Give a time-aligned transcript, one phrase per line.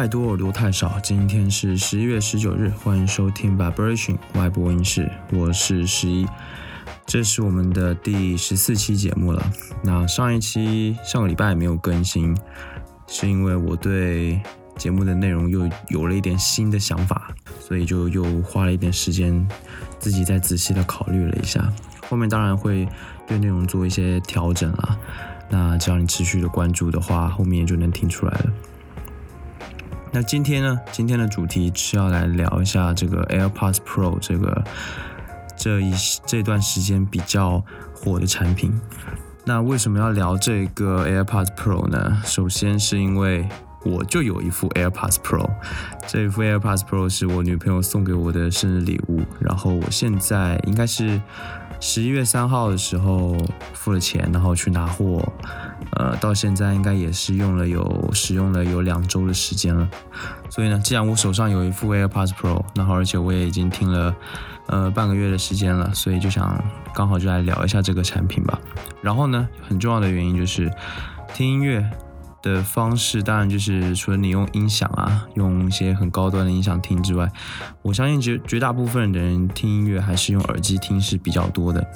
[0.00, 0.98] 太多，耳朵太少。
[1.00, 6.26] 今天是十一月十九日，欢迎收听 Vibration 外播音室，我是十一，
[7.04, 9.52] 这是我们的第十四期节目了。
[9.84, 12.34] 那上一期上个礼拜没有更新，
[13.08, 14.40] 是因为我对
[14.78, 17.30] 节目的内容又有了一点新的想法，
[17.60, 19.46] 所以就又花了一点时间
[19.98, 21.70] 自己再仔细的考虑了一下。
[22.08, 22.88] 后面当然会
[23.26, 24.98] 对内容做一些调整啦。
[25.50, 28.46] 那只要你持续的关注的话，后面就能听出来了。
[30.12, 30.80] 那今天呢？
[30.90, 34.64] 今天的主题是要来聊一下这个 AirPods Pro 这个
[35.56, 35.92] 这一
[36.26, 37.64] 这段时间比较
[37.94, 38.72] 火的产品。
[39.44, 42.20] 那为什么要聊这个 AirPods Pro 呢？
[42.24, 43.48] 首先是因为
[43.84, 45.48] 我就有一副 AirPods Pro，
[46.08, 49.22] 这一副 AirPods Pro 是我女朋友送给我的生日礼物。
[49.38, 51.20] 然后我现在应该是
[51.80, 53.36] 十一月三号的时候
[53.72, 55.20] 付了钱，然后去拿货。
[55.96, 59.88] 呃，到现在应该也是用了有使用了有两周的时间了，
[60.48, 64.14] 所以呢，既然我手上有一副 AirPods Pro，然后而且我也已经听了
[64.66, 66.62] 呃半个月的时间了，所以就想
[66.94, 68.60] 刚好就来聊一下这个产品吧。
[69.02, 70.70] 然后呢，很重要的原因就是
[71.34, 71.90] 听音乐
[72.42, 77.30] 的方式，当然就是除了你用音响啊，用一些很高端的音响听之外，
[77.82, 81.86] 我相信绝绝大部分的人听音乐还是用耳机听是比较多的。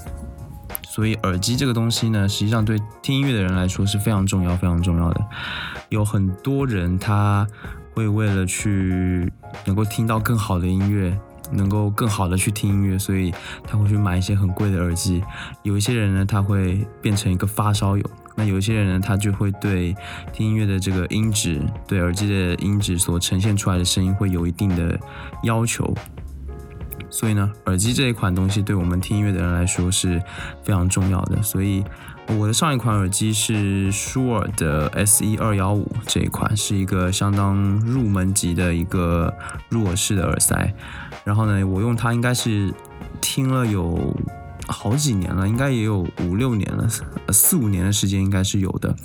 [0.82, 5.20] 所以耳机这个东西呢，实际上对听音乐的人来说是非常重要、非常重要的。
[5.88, 7.46] 有很多人他
[7.94, 9.32] 会为了去
[9.64, 11.18] 能够听到更好的音乐，
[11.50, 13.34] 能够更好的去听音乐，所以
[13.66, 15.22] 他会去买一些很贵的耳机。
[15.62, 18.04] 有一些人呢，他会变成一个发烧友；
[18.36, 19.94] 那有一些人呢，他就会对
[20.32, 24.98] 听音乐的这个音质，对耳机的音质所呈现出来的声音会有一定的
[25.42, 25.94] 要求。
[27.10, 30.20] 所以呢，耳机这一款东西对我们听音乐的人来说是
[30.64, 31.40] 非常重要的。
[31.42, 31.84] 所以
[32.36, 37.56] 我的上一款耳机是舒尔的 S E 二幺五这一款，是一个相当
[37.86, 39.32] 入门级的一个
[39.68, 40.74] 入耳式的耳塞。
[41.22, 42.74] 然后呢，我用它应该是
[43.20, 44.12] 听了有
[44.66, 46.88] 好几年了，应该也有五六年了，
[47.32, 48.96] 四五年的时间应该是有的。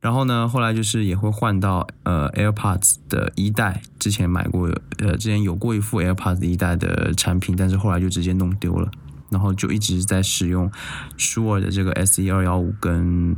[0.00, 4.68] 然后呢，后来就是也会换到呃 AirPods 的一代，之前买过，
[4.98, 8.90] 呃，之前有过一副 AirPods 一代的产品，但是后来就直接弄丢了，
[9.30, 10.68] 然后就一直在使用
[11.16, 13.36] 舒尔的这个 SE 二幺五跟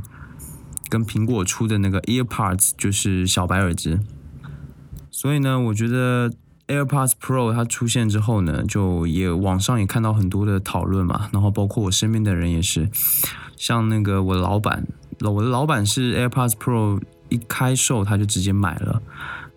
[0.88, 3.98] 跟苹果出的那个 EarPods，就是小白耳机。
[5.10, 6.32] 所以呢，我觉得
[6.66, 12.88] AirPods Pro 它出现之后呢，就也网上也看到很多的讨论嘛，然后包括我身边的人也是，
[13.56, 14.86] 像那个我老板。
[15.20, 19.00] 我的老板是 AirPods Pro 一开售他就直接买了，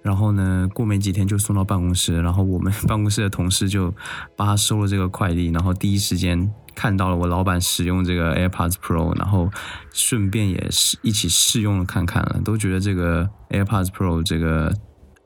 [0.04, 3.92] 然后呢，过没几天就送到办公室，然后我们办公室的同事就
[4.36, 9.50] 帮他收了这个快递，然后第一时间看到了我老板使用这个 AirPods Pro，然后
[9.92, 14.72] 顺便也是一起试用了看看了，都觉得这个 AirPods Pro 这个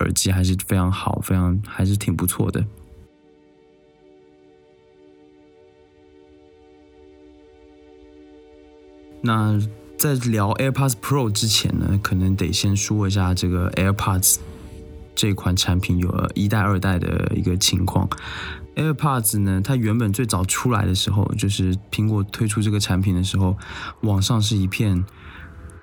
[0.02, 2.66] 耳机还是非常好，非常还是挺不错的。
[9.22, 9.60] 那。
[10.02, 14.38] 在聊 AirPods Pro 之前呢，可能得先说一下这个 AirPods
[15.14, 18.10] 这款产品有了一代、二代的一个情况。
[18.74, 23.56] AirPods 呢，它原本最早出来的时候，就是苹果推出这个产品的时候，
[24.02, 25.06] 网上是一片。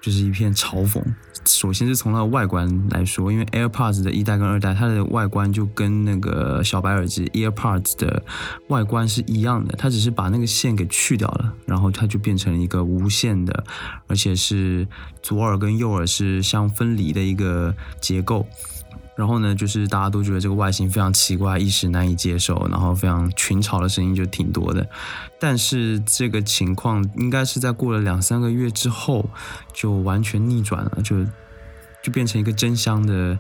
[0.00, 1.02] 就是一片嘲讽。
[1.46, 8.22] 首先是从它的外观来说，因为 AirPods 的一代跟二代，它的外观就跟那个小白耳机 AirPods 的
[8.68, 13.64] 外观是一样的，它只是把那个线给去掉了，然后它就变成了一个无线的，
[14.08, 14.86] 而且是
[15.22, 18.46] 左耳跟右耳是相分离的一个结构。
[19.18, 24.88] 然后呢，就是大家都觉得这个外形非常奇怪，一时难以接受，然后非常群嘲的声音就挺多的。
[25.40, 29.28] 但是这个情况应该是在过了两三个月之后，
[29.72, 31.24] 就完全逆转了，就
[32.00, 33.36] 就变成一个真香的。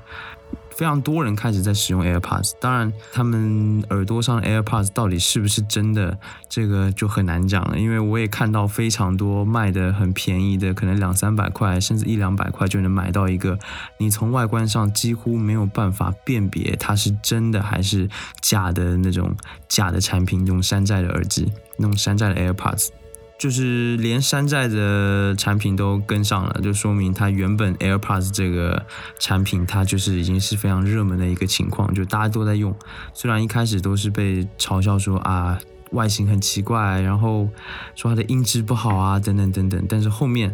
[0.78, 6.16] 非常多人开始在使用 AirPods，当然，他们耳朵上的 AirPods 到底是不是真的，
[6.48, 7.76] 这个就很难讲了。
[7.76, 13.58] 因为我也看到非常多卖的很便宜的，可能两三百块，甚至一两百块就能买到一个，
[13.98, 18.08] 你从外观上几乎没有办法辨别它是真的还是
[18.40, 19.34] 假的那种
[19.66, 22.90] 假的产品，那种山寨的耳机，那种山寨的 AirPods。
[23.38, 28.84] 就是连山寨的产品都跟上了，就说明它原本 AirPods 这个
[29.20, 32.74] 产品，它就是已经是非常热门的一个情况，就大家都在用。
[33.14, 35.56] 虽然一开始都是被嘲笑说啊
[35.92, 37.48] 外形很奇怪，然后
[37.94, 40.52] 说它的音质不好啊等等等等，但是后面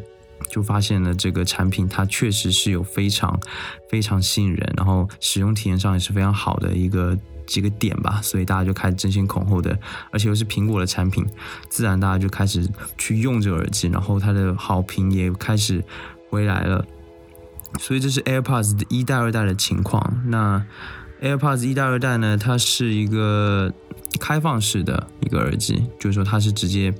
[0.50, 3.40] 就发现了这个产品它确实是有非常
[3.88, 7.18] 非常吸引人，然后使用体验上也是非常好的一个。
[7.46, 9.78] 几个点吧，所以大家就开始争先恐后的，
[10.10, 11.24] 而且又是苹果的产品，
[11.68, 12.68] 自然大家就开始
[12.98, 15.84] 去用这个耳机，然后它的好评也开始
[16.30, 16.84] 回来了。
[17.78, 20.22] 所以这是 AirPods 一代、二代的情况。
[20.26, 20.64] 那
[21.20, 23.72] AirPods 一代、二代呢，它是一个
[24.20, 26.94] 开放式的一个耳机，就是说它是直接。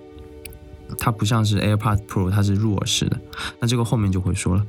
[0.99, 3.19] 它不像是 AirPods Pro，它是入耳式的。
[3.61, 4.67] 那这个后面就会说了。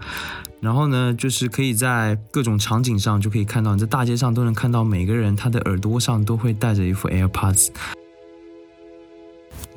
[0.62, 7.69] 然后呢，就是可以在各种场景上就可以看到，你在大街上都能看到每个人他的耳朵上都会戴着一副 AirPods。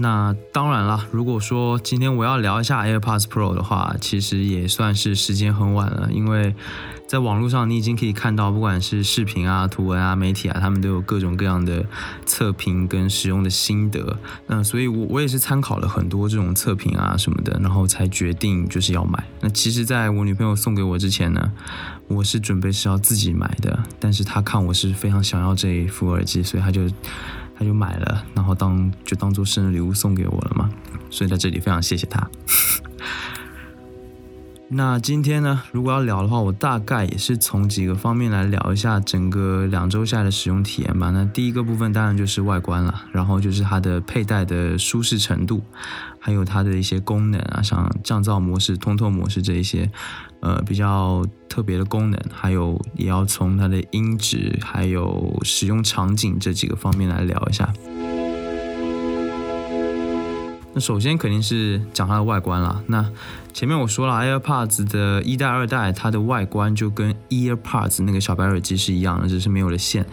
[0.00, 6.54] 那当然了，如果说今天我要聊一下 AirPods Pro 的话，其实也算是时间很晚了，因为
[7.08, 11.84] 在网络上你已经可以看到，不管是视频啊、图文啊、媒体啊，他们都有各种各样的
[12.24, 14.16] 测评跟使用的心得。
[14.46, 19.24] 那所以，我我也是参考了很多这种测评啊什么的，然后才决定就是要买。
[19.40, 21.50] 那其实，在我女朋友送给我之前呢，
[22.06, 26.82] 我是准备是要自己买的，但是她看我是非常想要这一副耳机，所以她就。
[27.58, 30.70] 他就买了，然后当就当做生日礼物送给我了嘛，
[31.10, 32.28] 所以在这里非常谢谢他。
[34.70, 41.10] 那今天呢，如果要聊的话，我大概也是从几个方面来聊一下整个两周下来的使用体验吧。
[41.10, 45.62] 那第一个部分当然就是外观了，然后就是它的佩戴的舒适程度，
[46.20, 49.90] 还有它的一些功能啊，像降噪模式、通透模式这一些，
[50.40, 57.72] 呃，比较特别的功能，还有也要从它的音质还有使用场景这几个方面来聊一下。
[60.74, 62.82] 那首先肯定是讲它的外观了。
[62.86, 63.10] 那
[63.54, 70.06] 前面我说了，AirPods 的一代、二代，它的外观就跟 EarPods 那个小白耳机是一样的，只是没有了线。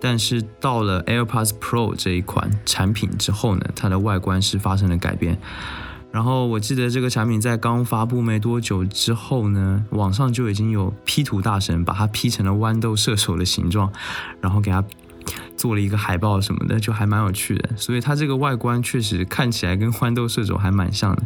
[0.00, 5.38] 但是到了 AirPods Pro 这一款产品之后呢，它的外观是发生了改变。
[6.12, 13.92] 然后我记得这个产品在刚发布没多久之后呢，网上就已经有 P 图大神把它 P 成了豌豆射手的形状，
[14.40, 14.84] 然后给它。
[15.56, 17.70] 做了一个海报什么的，就还蛮有趣的。
[17.76, 21.22] 所以它这个外观确实看起来跟豌豆射手还蛮像的。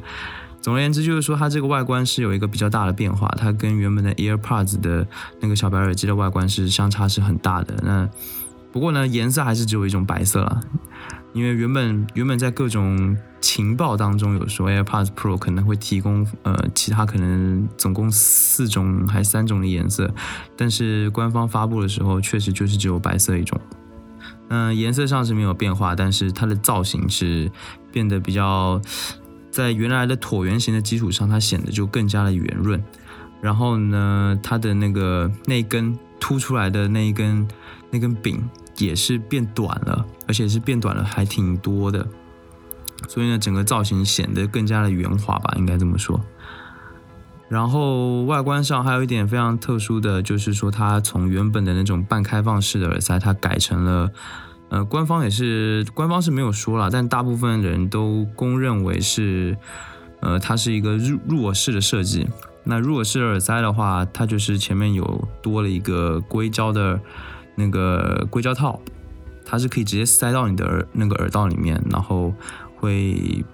[0.61, 5.07] 总而言之，就是说它这个外观是有一个比较大的变化，它跟原本的 AirPods 的
[5.41, 7.75] 那个小白耳机的外观是相差是很大的。
[7.83, 8.07] 那
[8.77, 10.61] 不过呢，颜色还是只有一种白色了，
[11.33, 20.13] 因为原本原本在各种情报当中有说 AirPods Pro 可能会提供呃其他可能总共四种还三种的颜色，
[20.59, 23.59] 但是官方发布的时候确实就是只有白色一种。
[24.49, 27.51] 嗯，颜色上是没有变化，但是它的造型是
[27.91, 28.79] 变得比较，
[29.51, 32.85] 在原来的椭圆形的基础上，它显得就更加的圆润。
[33.41, 37.49] 然后呢，它的那个那根凸出来的那一根
[37.91, 38.47] 那根柄
[38.79, 42.07] 也是变短了，而且是变短了还挺多的。
[43.09, 46.21] 所以呢，整个造型显得更加的圆滑吧，应该这么说。
[47.49, 54.11] 然后外观上还有一点非常特殊的就是说，它从原本的那种半开放式的耳塞，它改成了，
[54.69, 59.57] 呃，官方也是官方是没有说了，但大部分人都公认为是，
[60.21, 62.27] 呃，它是一个入入耳式的设计。
[62.65, 66.99] 那入耳式耳塞的话，它就是前面有多了一个硅胶的
[67.57, 68.81] 那个硅胶套，
[69.45, 72.33] 它是可以直接塞到你的耳那个耳道里面，然后
[72.77, 73.45] 会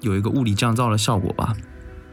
[0.00, 1.54] 有一个物理降噪的效果吧。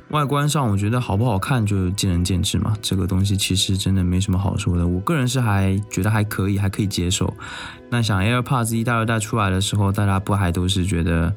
[0.09, 2.77] 外观上，我觉得好不好看就见仁见智嘛。
[2.81, 4.87] 这个东西其实真的没什么好说的。
[4.87, 7.33] 我个人是还觉得还可以，还可以接受。
[7.89, 11.35] 那想 AirPods 一代、二代出来的时候，大家不还都是觉得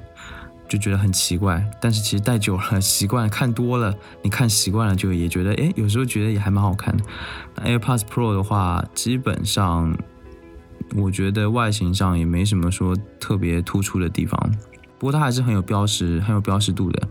[0.71, 1.69] 就觉得很奇怪？
[1.81, 7.03] 但是其实戴久了，习惯，看多了，你看习惯了，就也觉得，哎，有时候觉得也还蛮好看的。
[7.57, 9.99] AirPods Pro 的话，基本上
[10.95, 14.39] 我觉得外形上也没什么说特别突出的地方。
[14.97, 17.09] 不过它还是很有标识、很有标识度的，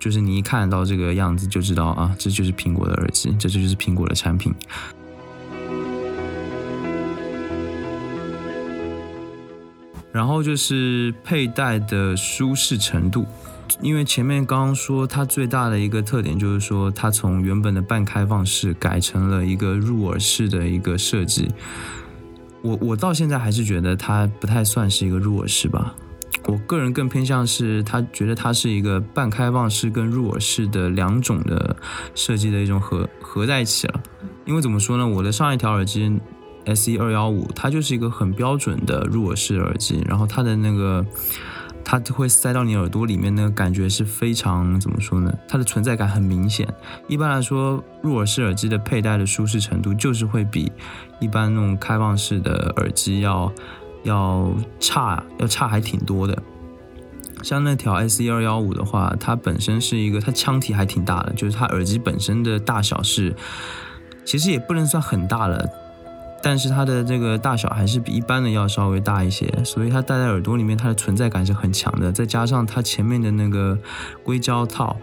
[0.00, 4.52] 就是你一看到这个样子就知道啊，这就是苹果的耳机，这就是苹果的产品。
[10.16, 13.26] 然后就是佩戴的舒适程度，
[13.82, 21.50] 因为前面刚刚说它最大的一个特点就是说，它从原本的半开放式改成了一个入耳式的一个设计。
[22.62, 25.94] 我我到现在还是觉得它不太算是一个入耳式吧。
[26.46, 31.76] 我个人更偏向是，它觉得它是一个半开放式跟入耳式的两种的
[32.14, 34.00] 设计的一种合合在一起了。
[34.46, 36.18] 因为怎么说呢，我的上一条耳机
[36.66, 41.06] S E 二幺五，它就是一个很标准的入耳式耳机，然后它的那个
[41.82, 45.32] 它会塞到你耳朵里面，那个感觉是非常怎么说呢？
[45.48, 46.68] 它的存在感很明显。
[47.08, 50.70] 一般来说，入耳式耳机的佩戴的舒适程度就是会比
[51.20, 53.50] 一般那种开放式的耳机要。
[54.04, 56.42] 要差要差还挺多的，
[57.42, 63.34] 像那条 S E 二幺五的话，它本身是一个，它腔体还挺大的，就是它耳机本身的大小是，
[64.24, 65.68] 其实也不能算很大了，
[66.42, 72.12] 但是它的这个大小还是比一般的要稍微大一些，所以它戴在耳朵里面，它的存在感是很强的。
[72.12, 73.78] 再加上它前面的那个
[74.22, 74.96] 硅胶套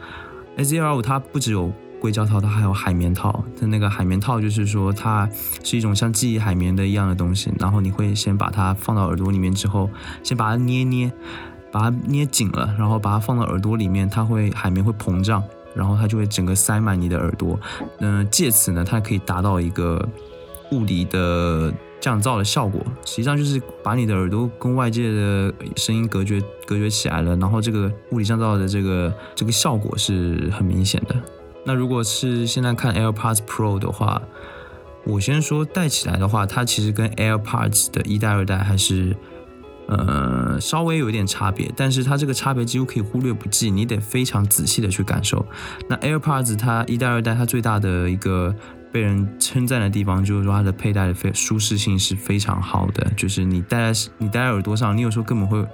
[0.57, 1.71] ，S E 二五它不只有。
[2.03, 3.45] 硅胶套，它还有海绵套。
[3.57, 5.25] 它那个海绵套就是说，它
[5.63, 7.49] 是一种像记忆海绵的一样的东西。
[7.57, 9.89] 然后你会先把它放到耳朵里面之后，
[10.21, 11.09] 先把它捏捏，
[11.71, 15.41] 把它捏紧了，然后把它放到耳朵里面，它会海绵会膨胀，
[15.73, 17.57] 然后它就会整个塞满你的耳朵。
[18.01, 20.05] 嗯，借此呢，它可以达到一个
[20.73, 21.73] 物理的。
[22.03, 31.15] 降噪的效果，实际上就是把你的耳朵跟外界的声音隔绝隔绝起来了，然后这个物理降噪的这个这个效果是很明显的。
[31.65, 34.21] 那如果是现在看 AirPods Pro 的话，
[35.05, 39.15] 我先说戴起来的话，它其实跟 AirPods 的一代、二代还是
[39.87, 45.45] 呃稍微有一点差别，但是它这个差别几乎可以忽略不计，你得非常仔细的去感受。
[45.87, 48.53] 那 AirPods 它一代、二代它最大的一个。
[48.93, 55.65] 被人称赞的地方就是说它的佩戴的非舒适性是非常好的，就是你戴在你戴在耳朵上，你有时候根本会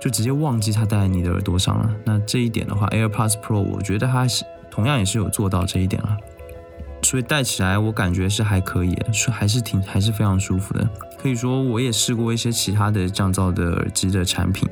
[0.00, 1.88] 就直接忘记它戴在你的耳朵上了。
[2.04, 6.16] 那这一点的话，AirPods Pro 我觉得它是同样也是有做到这一点了，
[7.02, 10.90] 所以戴起来我感觉是还可以，是还是挺还是非常舒服的。
[11.16, 14.68] 可以说我也试过一些其他的降噪的耳机的产品，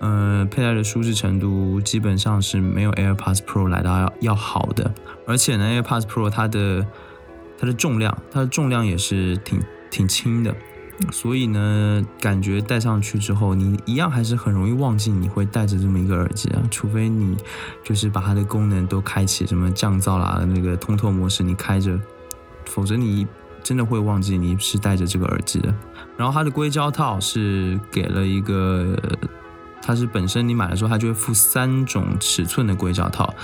[0.00, 4.92] 嗯，佩戴的舒适程度基本上是没有 AirPods Pro 来的要要好的，
[5.26, 6.84] 而且呢，AirPods Pro 它的
[7.60, 10.56] 它的重量，它的重量也是挺挺轻的，
[11.12, 17.36] 所以呢，感觉戴上去之后，你一样还是很容易忘记你会戴着这么一个耳机啊，除非你
[17.84, 22.00] 就是把它的功能都开启，什么降噪啦，那个通透模式你开着，
[22.64, 23.26] 否则你
[23.62, 25.74] 真的会忘记你是戴着这个耳机的。
[26.16, 28.96] 然后它的硅胶套是给了一个，
[29.82, 33.34] 它是本身你买的时候它就会附三种尺寸的硅胶套。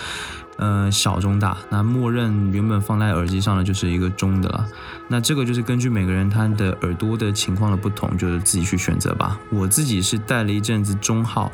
[0.56, 4.66] 呃，小中大，那默认原本放在耳机上的就是一个中的了。
[5.08, 9.38] 那这个就是根据每个人他的耳朵的情况的不同，就是自己去选择吧。
[9.50, 11.52] 我自己是戴了一阵子中号，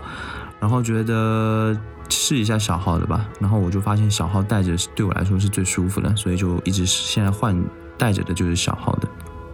[0.61, 1.77] 然后觉得
[2.09, 7.61] 试一下小号的吧，然后我就发现小号戴着对我来说是最舒服的，所以就一直现在换
[7.99, 9.09] 戴着的就是小号的。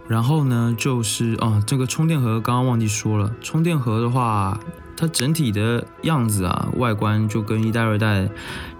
[0.07, 4.59] 然后呢，就是哦，这个充电盒刚刚忘记说了，充电盒的话，
[4.97, 8.27] 它整体的样子啊，外观就跟一代、二代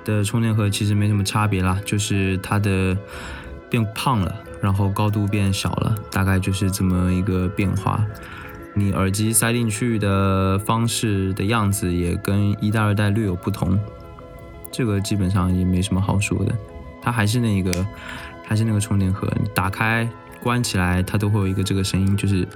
[0.10, 2.98] 的充电盒其实没什么差别啦，就是它的
[3.70, 8.04] 变胖了，然后高度变小了，大概就是这么一个变化。
[8.74, 13.80] 你耳机塞进去的方式的样子也跟一代、二代略有不同，
[14.72, 16.54] 这个基本上也没什么好说的，
[17.02, 17.86] 它还是那个，
[18.44, 20.10] 还是那个充电盒，打开。
[20.42, 22.48] 关起来，它都会有一个这个声音，就是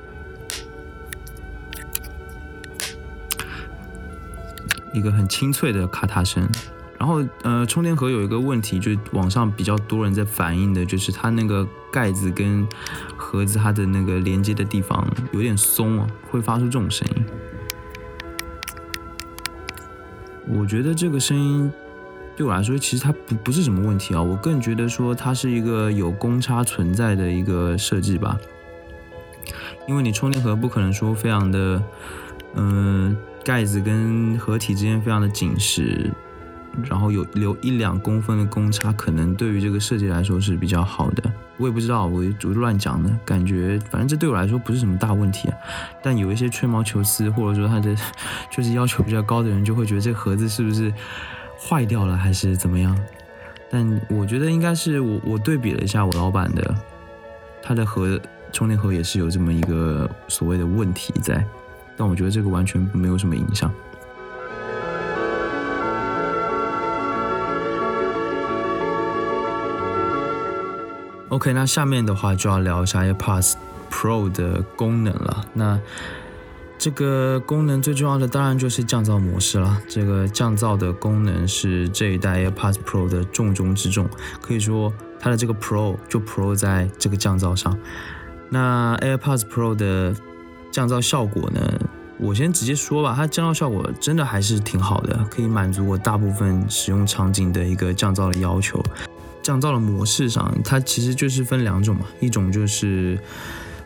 [4.93, 6.47] 一个很清脆的咔嗒声。
[7.03, 12.65] 然后，呃，充电盒有一个问题，就是网上比较多人在反映的，就是它那个盖子跟
[13.17, 17.25] 盒子它的那个连接的地方有点松啊，会发出这种声音。
[20.47, 21.69] 我觉得这个声音。
[22.37, 24.21] 对我来说，其实它不不是什么问题啊。
[24.21, 28.37] 我更觉得说它是一个有公差存在的一个设计吧。
[29.89, 31.83] 因为你充电盒不可能说非常的，
[32.55, 36.09] 嗯，盖子跟盒体之间非常的紧实，
[36.83, 41.31] 然后有留一两公分的公差，可能对于这个设计来说是比较好的。
[41.57, 45.57] 我也不知道，我就乱讲的，感觉反正这对我来说不是什么大问题啊。
[46.01, 47.95] 但有一些吹毛求疵，或者说他的
[48.49, 50.93] 就是要求比较高的人，就会觉得这盒子是不是？
[51.65, 52.93] 坏掉了还是怎么样？
[53.71, 56.75] 但我觉得应该是我我对比了一下我老板的，
[57.61, 58.19] 他的盒
[58.51, 61.45] 充电盒也是有这么一个所谓的问题在，
[61.95, 63.73] 但我觉得这个完全没有什么影响。
[71.33, 73.53] OK，那下面的话就要聊一下 AirPods
[73.89, 75.43] Pro 的功能了。
[75.53, 75.79] 那
[76.77, 79.81] 这个功能最重要的当然就是降噪模式了。
[79.89, 84.07] 这个降噪的功能是这一代 AirPods Pro 的重中之重，
[84.41, 87.75] 可以说它的这个 Pro 就 Pro 在这个降噪上。
[88.49, 90.15] 那 AirPods Pro 的
[90.69, 91.59] 降噪效果呢？
[92.19, 98.79] 我先直接说吧，它降噪效果真的还是挺好的，可以满足我大部分使用场景的一个降噪的要求。
[99.43, 103.19] 降噪的模式上，它其实就是分两种嘛，一种就是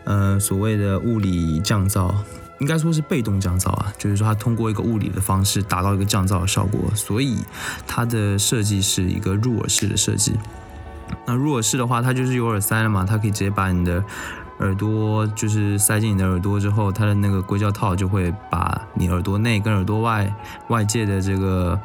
[0.05, 2.13] 呃所谓的物理降噪。
[2.59, 7.37] 应该说是被动降噪啊，就是说它通过一个物理的方式达到一个降噪的效果，所以
[7.85, 10.33] 它的设计是一个入耳式的设计。
[11.27, 14.03] 那入耳式的话，它就是有耳塞了嘛，它可以直接把你的
[14.57, 20.35] 耳朵就是塞进你的耳朵之后，它的那个硅胶套就会把你耳朵内跟耳朵外
[20.69, 21.79] 外界的这个。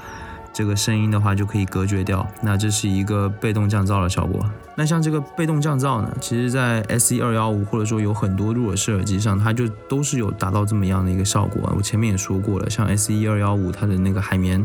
[0.52, 4.44] 这个声音的话就可以隔绝掉，那这是一个被动降噪的效果。
[4.74, 11.72] 那像这个被动降噪呢，其实在 S E 二幺五或者说有很多入耳式耳机上，它就都是有达到这么样的一个效果。
[11.76, 14.62] 我前面也说过了，像 S E 二幺五它的那个海绵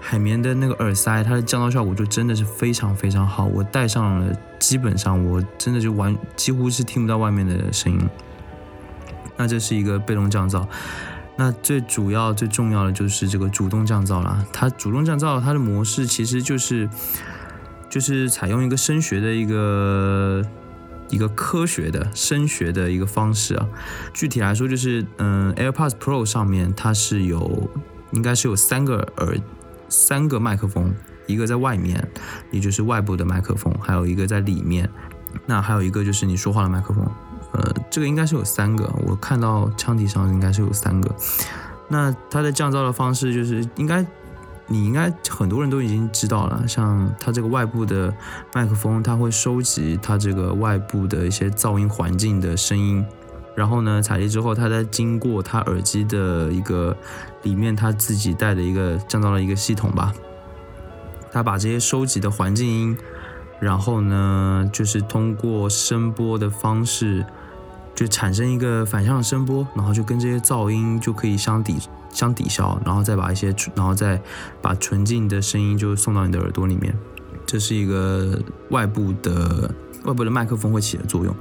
[0.00, 3.44] 海绵的那个耳塞，它的降噪效果就真的是非常非常好。
[3.44, 8.08] 我戴上了，基本上我真的就完几乎是听不到外面的声音。
[9.36, 10.64] 那这是一个被动降噪。
[11.40, 14.44] 那最主要、最重要的就是这个主动降噪啦。
[14.52, 16.90] 它主动降噪，它的模式其实就是
[17.88, 20.44] 就是采用一个声学的一个
[21.10, 23.68] 一个科学的声学的一个方式啊。
[24.12, 27.70] 具体来说，就是嗯，AirPods Pro 上面它是有
[28.10, 29.38] 应该是有三个耳
[29.88, 30.92] 三个麦克风，
[31.28, 32.04] 一个在外面，
[32.50, 34.90] 也就是外部的麦克风，还有一个在里面。
[35.46, 37.08] 那还有一个就是你说话的麦克风。
[37.52, 41.10] 呃，这个应该是有三个，我看到腔体上应该是有三个。
[41.88, 44.04] 那它的降噪的方式就是，应该
[44.66, 48.14] 你应该很多人都已经知道了，像它这个外部的
[48.52, 53.02] 麦克风，它会收集它这个外部的一些噪音环境的声音，
[53.56, 56.94] 然后呢采集之后，它再经过它耳机的一个
[57.42, 60.12] 里面它自己带的一个降噪的一个系统吧，
[61.32, 62.98] 它把这些收集的环境音，
[63.58, 67.24] 然后呢就是通过声波的方式。
[67.98, 71.74] 就产生一个反向声波，然后就跟这些噪音就可以相抵
[72.10, 74.22] 相抵消，然后再把一些，然后再
[74.62, 76.96] 把纯净的声音就送到你的耳朵里面。
[77.44, 78.40] 这是一个
[78.70, 79.74] 外部的
[80.04, 81.34] 外部的麦克风会起的作用。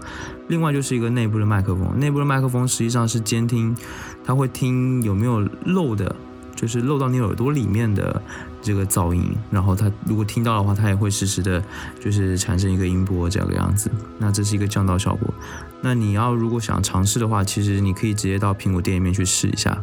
[0.48, 3.78] 另外就是一个内部的麦克风，内部的麦克风实际上是监听，
[4.26, 6.16] 它会听有没有漏的。
[6.56, 8.20] 就是漏到你耳朵里面的
[8.68, 11.64] 这个噪音，然后它如果听到的话，它也会实时的，
[12.02, 13.90] 就是产生一个音波这个样子。
[14.20, 15.34] 那这是一个降噪效果。
[15.80, 19.82] 那你要如果想尝试的话，其实你可以直接到苹果店里面去试一下。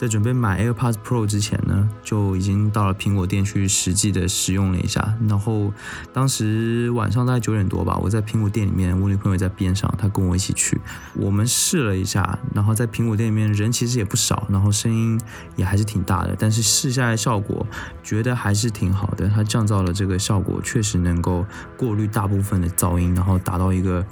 [0.00, 5.14] 在准备买 AirPods Pro 之前呢，就已经到了苹果店去实际的使用了一下。
[5.28, 5.70] 然后
[6.10, 10.80] 当时晚上大概九点多吧，我在苹果店里面，我女朋友在边上，她跟我一起去。
[11.14, 15.20] 我们试了一下，然后在苹果店里面人其实也不少，然后声音
[15.54, 16.34] 也还是挺大的。
[16.38, 17.66] 但是试下来效果，
[18.02, 19.28] 觉得还是挺好的。
[19.28, 21.44] 它降噪的这个效果确实能够
[21.76, 24.02] 过滤大部分的噪音，然后达到一个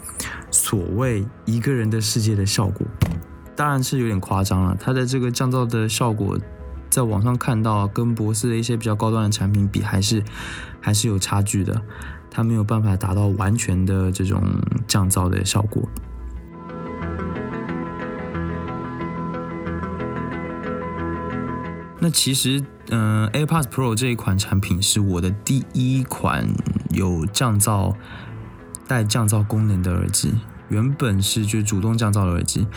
[0.51, 2.87] 所谓一个人的世界的效果。
[3.59, 6.39] 当然是有点夸张了，它的这个降噪的效果，
[6.89, 10.23] 在网上看到跟博士的一些比较高端的产品比，还是
[10.81, 11.83] 还是有差距的，
[12.31, 14.41] 它没有办法达到完全的这种
[14.87, 15.83] 降噪的效果。
[21.99, 26.47] 那其实，嗯，AirPods Pro 这一款产品是我的第一款
[26.91, 27.97] 有降噪
[28.87, 30.33] 带降噪功能的耳机，
[30.69, 32.69] 原本是就主动降噪的耳机。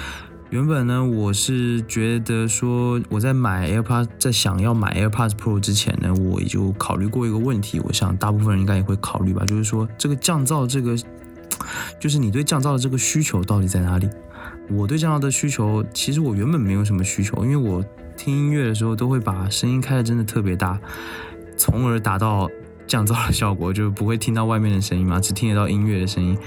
[0.52, 7.80] 原本呢，我是觉得说，我在买 AirPods，在想要买 AirPods Pro 之前呢，我也就考虑过一个问题。
[7.80, 10.94] 我想大部分人应该也会考虑吧，就是说这个降噪，这个
[12.02, 14.10] 就是你对降噪的这个需求到底在哪里？
[14.70, 17.82] 我对降噪的需求，其实我原本没有什么需求，因为我
[18.18, 20.78] 听音乐的时候都会把声音开的真的特别大，
[21.56, 22.50] 从而达到
[22.86, 26.38] 降噪的效果，就是不会听到外面的声音嘛，只听得到音乐的声音。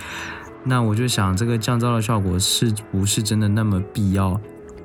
[0.65, 4.41] 那我就想，这个降噪的效果是不是真的那么必要？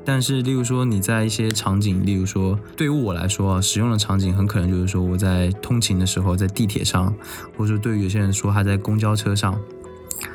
[0.05, 7.13] 但是，例如说你在一些场景，例如说对于我来说啊，使用的场景很可能就是说我在通勤的时候，在地铁上，
[7.55, 9.59] 或者说对于有些人说他在公交车上，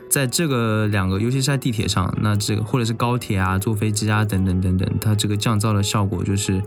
[0.09, 6.63] 在这个两个，尤其是在地铁上，那这个或者是高铁啊、坐飞机啊等等等等，它这个降噪的效果就是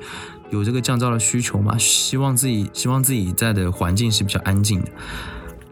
[0.50, 4.88] 有这个降噪的需求嘛，希望自己希望自己在的环境是比较安静的。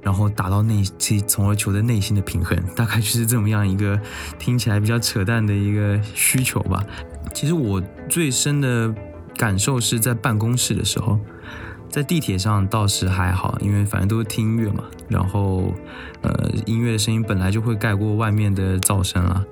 [0.06, 0.84] 然后达到内，
[1.28, 4.00] 从而求得内心的平衡，大概就是这么样一个
[4.38, 6.86] 听起来比较扯淡的一个需求吧。
[7.34, 8.94] 其实我最深的
[9.36, 11.20] 感受是在办公室的时候，
[11.89, 14.84] 在地铁上倒是还好，因为反正都是听音乐嘛。
[15.08, 15.74] 然后，
[16.22, 19.44] 呃，音乐的声音本来就会盖过外面的噪声了。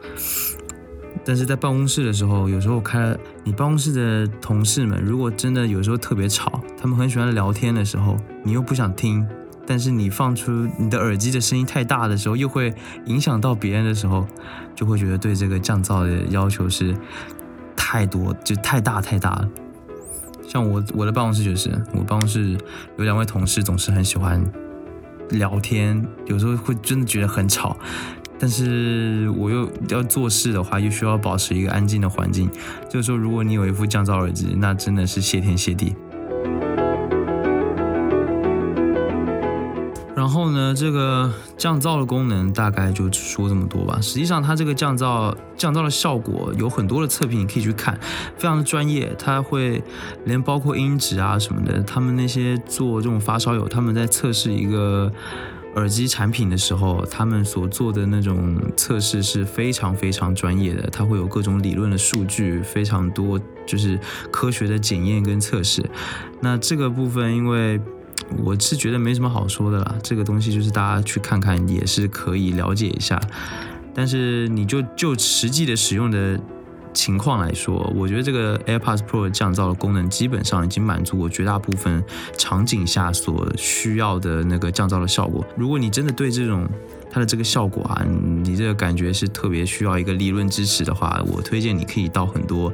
[1.26, 9.28] 但是在办公室的时候，有时候开你办公室的同事们，如果真的有时候特别吵，他们很喜欢聊天的时候，你又不想听。
[9.66, 12.74] 但是你放出你的耳机的声音太大的时候，又会
[13.06, 14.28] 影响到别人的时候，
[14.76, 16.96] 就会觉得对这个降噪的要求是
[17.76, 19.50] 太多，就太大太大了。
[20.46, 22.58] 像我我的办公室就是，我办公室
[22.98, 24.44] 有两位同事总是很喜欢
[25.30, 27.78] 聊天，有时候会真的觉得很吵。
[28.38, 32.50] 但是我又要做事的话，又需要保持一个安静的环境。
[32.90, 35.96] 就是说，如果你有一副降噪耳机，那真的是谢天谢地。
[40.84, 44.02] 这个降噪的功能大概就说这么多吧。
[44.02, 47.98] 实际上，它这个降噪降噪的效果有很多的测评，你可以去看，
[48.36, 49.16] 非常的专业。
[49.18, 49.82] 它会
[50.26, 55.10] 连包括音质啊什么的，他们那些做这种发烧友，他们在测试一个
[55.78, 63.98] 耳机产品的时候，他们所做的那种测试是非常非常专业的，它会有各种理论的数据，非常多，就是
[64.30, 65.82] 科学的检验跟测试。
[66.42, 67.80] 那这个部分，因为
[68.44, 73.20] 我是觉得没什么好说的啦，这个东西就是大家去看看也是可以了解一下。
[73.94, 76.40] 但是你就就实际的使用的。
[76.96, 82.04] 情况来说，我觉得这个 AirPods Pro 降噪的功能基本上已经满足我绝大部分
[82.38, 85.44] 场景下所需要的那个降噪的效果。
[85.58, 86.70] 如果你真的对这种
[87.10, 88.06] 它的这个效果啊，
[88.44, 92.72] 你这个感觉是特别需要一个理论支持的话，我推荐你可以到很多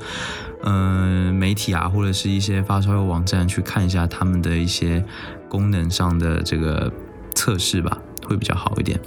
[0.64, 5.04] 嗯媒体啊，或者是一些发烧友网站去看一下他们的一些
[5.48, 6.92] 功能上的这个
[7.34, 9.00] 测试吧，会比较好一点。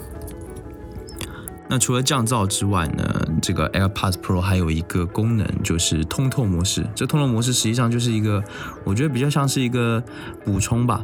[1.68, 6.86] 那除了降噪之外呢，这个 AirPods Pro 还有一个功能就是通透模式。
[6.94, 8.44] 这通透模式实际上就是一个，
[8.84, 10.02] 我觉得比较像是一个
[10.44, 11.02] 补充吧。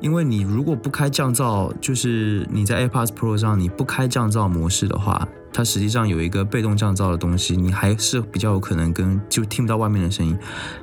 [0.00, 10.36] 因为你如果不开降噪，就是你在 AirPods Pro 上你不开降噪模式的话，它实际上有一个被动降噪的东西，你还是比较有可能跟就听不到外面的声音。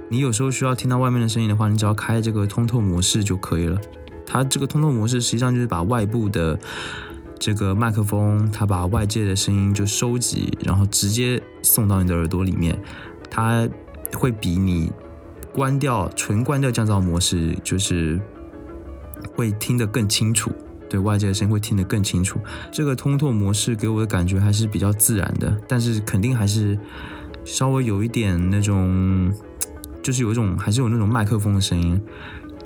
[0.09, 3.79] 你有时候需要听到外面的声音的话，你只要开这个通透模式就可以了。
[4.25, 6.57] 它这个通透模式实际上就是把外部的
[7.37, 12.79] 这个麦克风，它把外界的声音就收集，然后直接送到你的耳朵里面。
[13.29, 13.67] 它
[14.13, 14.91] 会比你
[15.53, 18.19] 关掉纯关掉降噪模式，就是
[19.35, 20.51] 会听得更清楚，
[20.89, 22.39] 对外界的声音会听得更清楚。
[22.71, 26.77] 这个通透模式给我的感觉还是比较自然的，但是肯定还是
[27.43, 29.33] 稍微有一点那种，
[30.03, 32.01] 就是有一种还是有那种麦克风的声音。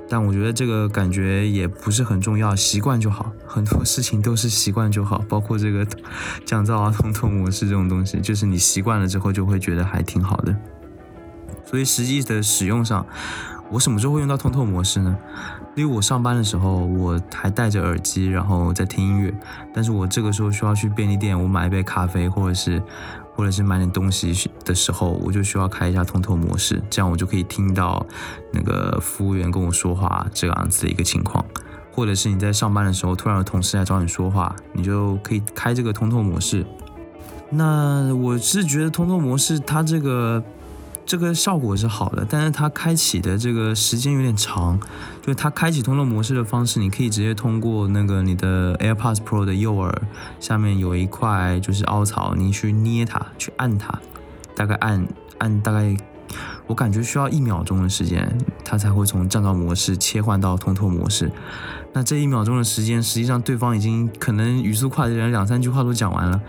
[0.08, 3.32] 但我觉得这个感觉也不是很重要，习惯就好。
[3.48, 5.84] 很多事情都是习惯就好，包括这个
[6.46, 10.56] 降噪啊、通透模式这种东西，就是你习惯了之后就会觉得还挺好的。
[11.66, 13.04] 所以实际的使用上，
[13.72, 15.18] 我什么时候会用到通透模式呢？
[15.76, 19.34] 因为我上班的时候我还戴着耳机，然后在听音乐，
[19.74, 22.82] 但是我这个时候需要去便利店，我买一杯咖啡，或者是。
[23.38, 28.06] 或者是买点东西的时候，我就需要开一下通透模式，这样我就可以听到
[28.54, 31.44] 那个服务员跟我说话这样子的一个情况。
[31.92, 36.66] 或者是你在上班的时候，突然有同事来找你说话，你就可以开这个通透模式。
[37.50, 40.42] 那我是觉得通透模式它这个。
[41.06, 44.80] 这个效果是好的，但是它开启的这个时间有点长。
[45.22, 50.02] 就是它开启通透模式的方式，你可以直接通过那个你的 AirPods Pro 的右耳
[50.40, 54.00] 下面有一块就是凹槽，你去捏它，去按它，
[54.56, 55.08] 大概按
[55.40, 55.98] 按大概，
[56.68, 61.32] 我感觉需要一秒钟的时间，它才会从降噪模式切换到通透模式。
[61.94, 66.42] 那这一秒钟的时间，实际上对方已经可能语速快的人两三句话都讲完了，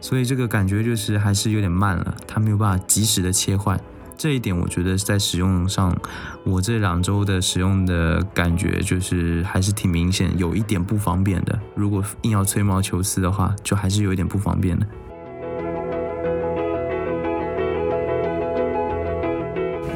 [0.00, 3.80] 所以这个感觉就是还是有点慢了，它没有办法及时的切换。
[4.22, 5.92] 这一点我觉得在使用上，
[6.44, 11.58] 我这两周的使用的感觉就是还是挺明显，有一点不方便的。
[11.74, 14.86] 如果硬要吹毛求疵的话，就还是有一点不方便的。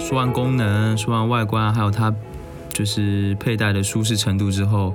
[0.01, 2.13] 说完功能，说完外观，还有它
[2.71, 4.93] 就是佩戴的舒适程度之后，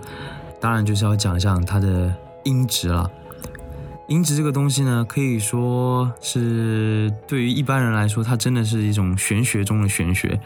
[0.60, 2.14] 当然就是要讲一下它的
[2.44, 3.10] 音质了。
[4.12, 10.38] 音质这个东西呢，可以说是对于一般人来说，它真的是一种玄学中的玄学。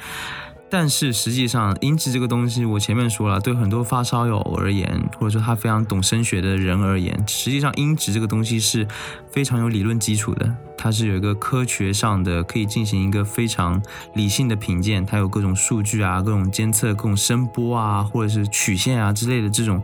[0.70, 8.88] 但是实际上，音质这个东西，我前面说了，对很多发烧友而言，或者说他非常懂声学的人而言，实际上音质这个东西是
[9.32, 10.56] 非常有理论基础的。
[10.78, 13.82] 它是有一个科学上的，可以进行一个非常
[14.14, 19.82] 理性的品鉴，它有各种数据啊，各种监测，各种声波啊，或者是曲线啊之类的这种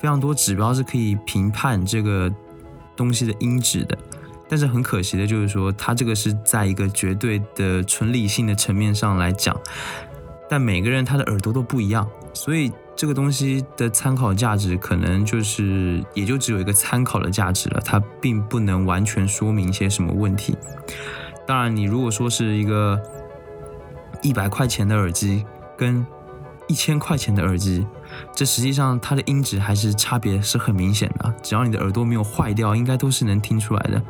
[0.00, 2.32] 非常多指标是可以评判这个。
[3.02, 3.98] 东西的音质的，
[4.48, 9.60] 但是很可惜的就是说，它这个是在一个绝对的纯理性的层面上来讲，
[10.48, 20.56] 但每个人他的耳朵都不一样，所以这个东西的参考价值可能就是也就只有一个参考的价值了，它并不能完全说明一些什么问题。
[21.44, 23.02] 当然，你如果说是一个
[24.22, 25.44] 一百块钱的耳机
[25.76, 26.06] 跟
[26.68, 27.84] 一千块钱的耳机。
[28.34, 34.02] 这实际上它的音质还是差别是很明显的，只要你的耳朵没有坏掉，应该都是能听出来的。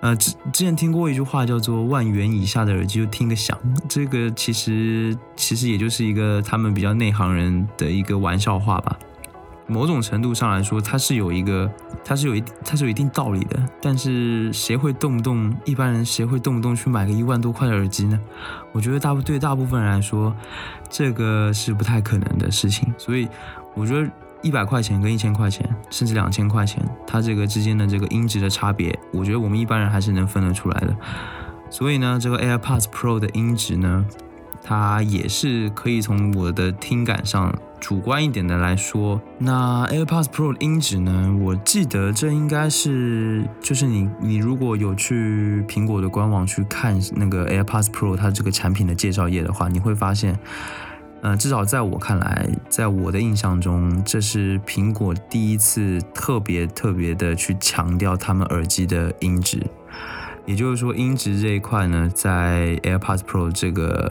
[0.00, 3.58] 呃，之之前听过一句话叫做“万元以下的耳机就听个响”，
[3.88, 8.96] 这个其实其实也就是一个他们比较内行人的一个玩笑话吧。
[9.68, 11.70] 某种程度上来说，它是有一个，
[12.02, 13.62] 它是有一，它是有一定道理的。
[13.80, 18.18] 但是谁会动不动一般人谁会动不动去买个一万多块的耳机呢？
[18.72, 20.34] 我觉得大部对大部分人来说，
[20.88, 22.92] 这个是不太可能的事情。
[22.96, 23.28] 所以
[23.74, 24.10] 我觉得
[24.42, 30.96] 一百块钱跟一千块钱，甚至两千块钱，它这个之间的这个音质的差别，我觉得我们一般人还是能分得出来的。
[31.70, 34.06] 所以呢，这个 AirPods Pro 的音质呢？
[34.60, 39.20] 它也是可以从我的听感上主观一点的来说。
[39.38, 41.36] 那 AirPods Pro 的音质呢？
[41.40, 50.38] 我记得这应该是，就是你你如果有去苹果的官网去看那个 AirPods Pro 它这个产品的介绍页的话，你会发现，
[51.22, 59.62] 呃，至少在我看来，在我的印象中，这是苹果第一次特别特别的去强调他们耳机的音质。
[60.46, 64.10] 也就是说，音质这一块呢，在 AirPods Pro 这个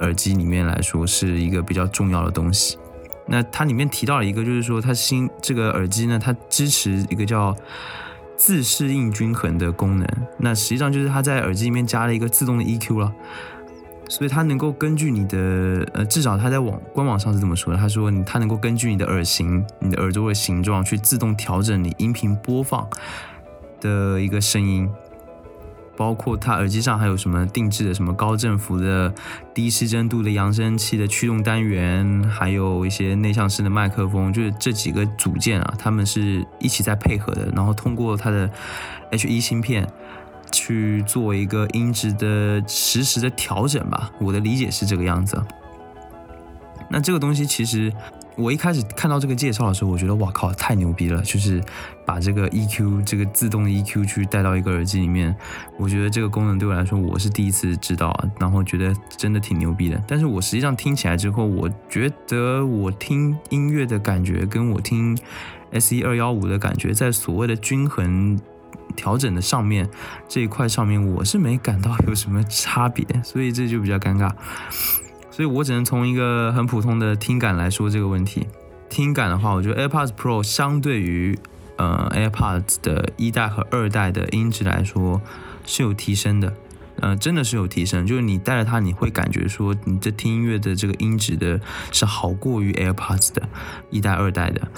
[0.00, 2.78] 耳机里面来说，是一个比较重要的东西。
[3.26, 7.56] 那它里面提到了一个，就是说它新这个耳机呢，它支持一个叫
[8.36, 10.06] 自适应均衡的功能。
[10.38, 13.12] 那实际上就是它在耳机里面加了一个自动的 EQ 了，
[14.08, 17.78] 所以它能够根据你的呃，至少它在网官网上是这么说的。
[17.78, 22.86] 他说，它能够根据你的耳型、你的耳朵的形状，去自动调整你音频播放
[23.80, 24.90] 的一个声音。
[25.96, 29.12] 包括它耳机上还有什么定制的什么高振幅的
[29.52, 38.50] 低失真度的扬声器的驱动单元，还有一些内向式的麦克风，就是这几个组件啊，它们是一起在配合的，然后通过它的
[39.10, 39.88] H1 芯片
[40.50, 44.10] 去做一个音质的实时的调整吧。
[44.18, 45.42] 我的理解是这个样子。
[46.90, 47.92] 那这个东西其实。
[48.36, 51.22] 我一开始看到这个介绍的时候，我觉得哇靠，太牛逼了！
[51.22, 51.62] 就是
[52.04, 55.34] 把这个 EQ 这个自动的 EQ 去带到一个耳机里面，
[55.78, 60.02] 我觉得这个功能对我来说我是第一次知道，然后觉得真的挺牛逼的。
[60.08, 65.16] 但是我实际上听起来之后，我觉得我听音乐的感觉跟我听
[65.70, 68.38] S E 二幺五的感觉，在所谓的均衡
[68.96, 69.88] 调整的上面
[70.28, 74.32] 这一块上面，我是没感到有什么差别，所以这就比较尴尬。
[75.34, 78.46] 所以我只能从一个很普通的听感来说这个问题。
[78.88, 81.36] 听感的话，我觉得 AirPods Pro 相对于
[81.76, 85.20] 呃 AirPods 的一代和二代的音质来说
[85.66, 86.54] 是有提升的，
[87.00, 88.06] 呃，真的是有提升。
[88.06, 93.48] 就是你带着它，你会感觉说你这听音乐的这个音质的是好过于 AirPods 的
[93.90, 94.68] 一代、二代的。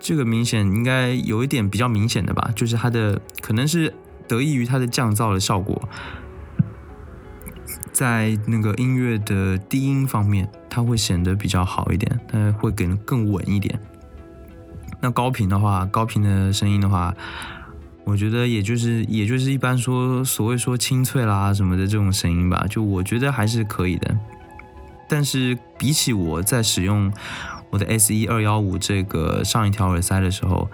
[0.00, 3.94] 这个明显应该有一点比较明显的吧，就是它的可能是
[4.26, 5.88] 得益于它的降噪的效果。
[7.92, 13.78] 在那个音乐的低音方面，它会显得比较好一点，它会更更稳一点。
[15.00, 17.14] 那高频的话，高频的声音的话，
[18.04, 24.16] 我觉得也就是也就是一般说所谓说清脆啦什么的这种声音吧，就我觉得还是可以的。
[25.08, 27.12] 但是比起我在使用
[27.70, 30.70] 我的 S E 二幺五这个上一条耳塞的时候，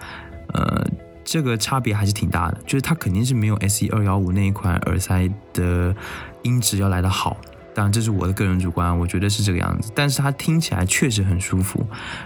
[0.53, 0.85] 呃。
[1.25, 5.95] 这个差别还是挺大的，就是它肯定是没有 S E 二幺五那一款耳塞的
[6.43, 7.37] 音质要来的好。
[7.73, 9.91] 当然，这是我的个人主观，我觉得是这个样子。
[9.95, 11.85] 但是它听起来确实很舒服，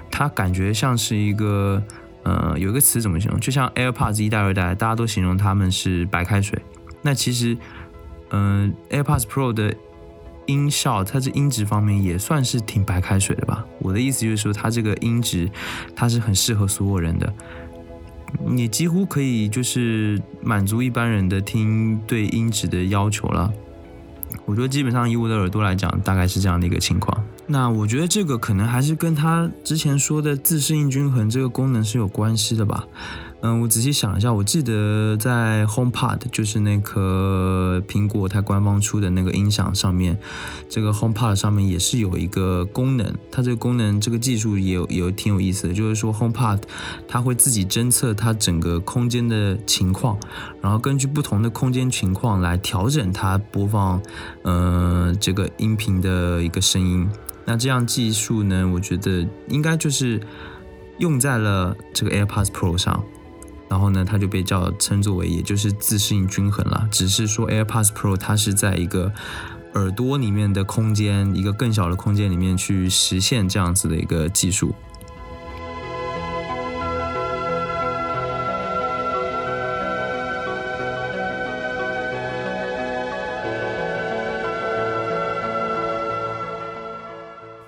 [0.10, 1.84] 它感觉像是一个，
[2.24, 3.40] 呃，有一个词怎么形容？
[3.40, 6.60] 就像 AirPods 一代、二代，大家都形容它们是白开水。
[7.02, 7.56] 那其实，
[8.32, 9.76] 嗯，AirPods Pro 的
[10.48, 13.64] 音效，它这音质方面也算是挺白开水的吧？
[13.80, 15.52] 我的意思就是说，它这个音质，
[15.96, 17.32] 它是很适合所有人的。
[18.48, 23.54] 你几乎可以就是满足一般人的听对音质的要求了。
[24.46, 27.24] 我觉得基本上以我的耳朵来讲，大概是这样的一个情况。
[27.48, 32.86] 那我觉得这个可能还是跟他之前说的自适应均衡这个功能是有关系的吧。
[33.46, 40.18] 嗯，我仔细想一下，我记得在 HomePod，就是那个苹果它官方出的那个音响上面，
[40.70, 46.62] 这个 HomePod 上面也是有一个功能，它这个功能这个技术也有也挺有意思的，就是说 HomePod
[47.06, 50.18] 它会自己侦测它整个空间的情况，
[50.62, 54.02] 然后根据不同的空间情况来调整它播放，
[54.44, 57.06] 呃，这个音频的一个声音。
[57.44, 60.22] 那这样技术呢，我觉得应该就是
[61.00, 63.04] 用在了这个 AirPods Pro 上。
[63.74, 66.88] 然后呢，它就被叫称作为，也就是自适应均衡了。
[66.92, 69.12] 只是说 AirPods Pro 它是在一个
[69.74, 74.76] 耳朵里面的空间，一个更小的空间里面去实现这样子的一个技术。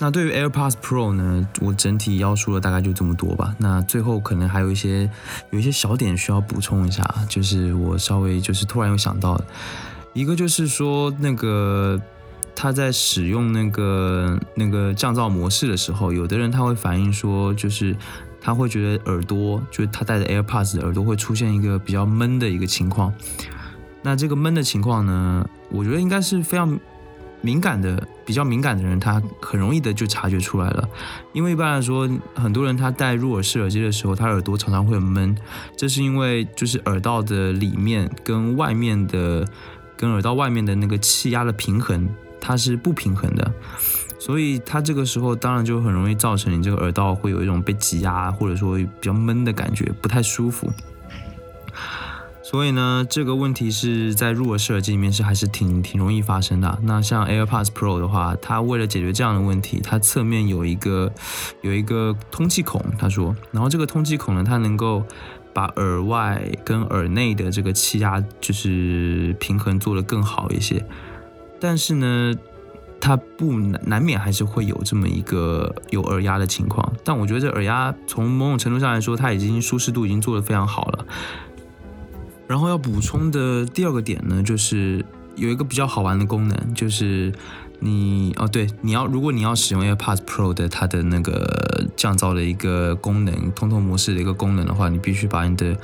[0.05, 3.55] 那对于 AirPods Pro 呢，我整体要说的大概就这么多吧。
[3.57, 5.09] 那最后可能还有一些
[5.49, 9.41] 有一些小点需要补充一下，就是我稍微就是突然有想到，
[10.13, 11.99] 一个就是说那个
[12.55, 17.95] 他在使用那个那个降噪模式的时候，有的人他会反映说，就是
[18.39, 23.11] 他会觉得耳朵，就是他戴着 AirPods 耳朵会出现一个比较闷的一个情况。
[24.03, 26.79] 那这个闷的情况呢，我觉得应该是非常。
[27.41, 30.89] 敏感的比较敏感的人，他很容易的就察觉出来了，
[31.33, 35.35] 因为一般来说，很多人他戴入耳式耳机的时候，他耳朵常常会闷，
[35.77, 39.47] 这是因为就是耳道的里面跟外面的
[39.95, 42.09] 跟耳道外面的那个气压的平衡。
[42.47, 43.51] 它是不平衡的，
[44.19, 50.71] 所以它这个时候当然就很容易造成你这个耳道会有一种被挤压或者说比较闷的感觉，不太舒服。
[52.45, 56.77] 所以呢，这个问题是在入耳式耳机里面是还是挺挺容易发生的。
[56.83, 61.11] 那像 AirPods Pro 的话，它为了解决这样的问题，它侧面有一个
[61.63, 65.03] 有一个通气孔，他说，然后这个通气孔呢，它能够
[65.55, 70.85] 把耳外跟耳内的这个气压就是平衡做得更好一些。
[71.59, 72.31] 但是呢，
[73.01, 76.93] 它不难难免还是会有这么一个有耳压的情况。
[77.03, 81.05] 但我觉得这耳压从某种程度上来说，它已经舒适度已经做得非常好了。
[82.47, 85.03] 然后要补充的第二个点呢，就是
[85.35, 87.33] 有一个比较好玩的功能，就是
[87.79, 95.75] 你哦对，你要如果你要使用 AirPods Pro 的它的那个降噪的一个功能，通透模式的一个功能的话，你必须把你的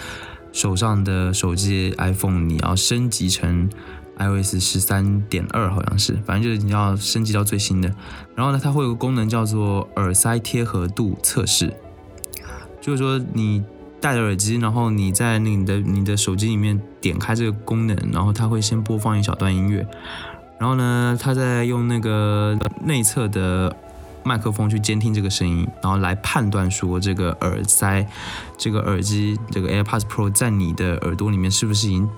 [0.52, 3.68] 手上的手机 iPhone 你要升级成
[4.18, 7.92] iOS 十三点二，好像是，反正就是你要升级到最新的。
[8.36, 11.74] 然后呢，它会有个功能叫做耳塞贴合度测试，
[12.80, 13.64] 就是说你。
[14.02, 19.88] 戴着耳机，然后你在你的你的手机里面点开这个功能，然后它会先播放一小段音乐，
[20.58, 23.76] 然后呢，它再用那个内侧的
[24.24, 28.06] 麦克风去监听这个声音，然后来判断说这个耳塞、
[28.58, 32.10] 这个耳机、这个 AirPods Pro 在你的耳朵里面是不是已经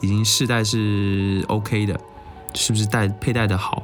[0.00, 2.00] 已经试戴是 OK 的，
[2.54, 3.82] 是不是戴佩戴的好。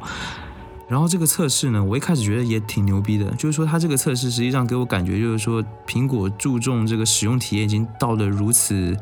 [0.89, 8.97] 然后这个测试呢，我一开始觉得也挺牛逼的，就是说它这个测试实际上给我感觉就是说，苹果注重这个使用体验已经到了如此，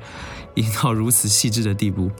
[0.54, 2.10] 已经到如此细致的地步。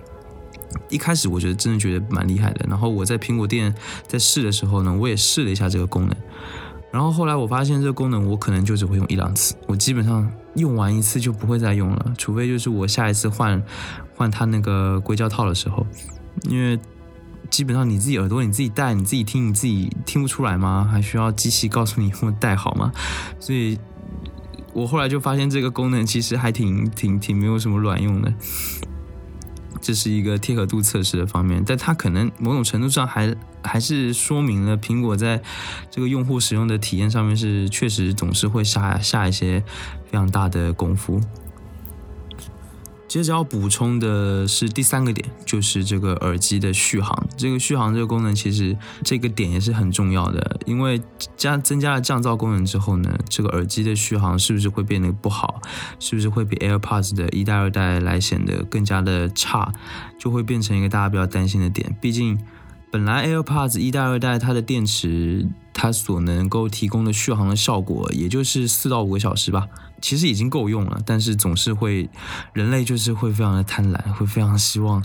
[0.89, 2.65] 一开始我觉得真的觉得蛮厉害的。
[2.69, 3.75] 然后我在苹果店
[4.07, 6.17] 在试的时候呢，我也试了一下这个功能。
[6.93, 13.61] 然后后来我发现这个功能我可能就只会用一两次，我基本上用完一次就不会再用了，除非就是我下一次换
[14.15, 15.85] 换它那个硅胶套的时候，
[16.49, 16.79] 因为。
[17.51, 20.89] 基本上你自己耳朵你自己戴你自己听你自己听不出来吗？
[20.91, 22.93] 还需要机器告诉你有没有戴好吗？
[23.41, 23.79] 所以
[24.73, 28.33] 我后来就发现这个功能其实还挺挺挺没有什么卵用的。
[29.81, 33.33] 这是一个贴合度测试的方面，但它可能某种程度上还
[33.63, 35.41] 还是说明了苹果在
[35.91, 39.61] 这个用户使用的体验上面是确实总是会下下一些
[40.05, 41.21] 非常大的功夫。
[43.09, 47.27] 接着要补充的是第三个点，就是这个耳机的续航。
[47.37, 51.01] 这个续航这个功能，其实这个点也是很重要的，因为
[51.37, 55.61] 加增加了降噪功能之后呢，这个耳机的续航是不是会变得不好？
[55.99, 59.73] 是不是会比 AirPods 的一代、二代来显得更加的差？
[60.19, 61.97] 就会变成一个大家比较担心的点。
[62.01, 62.39] 毕竟
[62.97, 69.69] 本来 AirPods 一代、二代它的电池，它所能够提供的续航的效果，也就是四到五个小时吧。
[70.01, 72.09] 其实已经够用了，但是总是会，
[72.55, 75.05] 人类就是会非常的贪婪，会非常希望